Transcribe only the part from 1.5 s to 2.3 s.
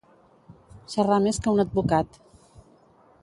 un advocat.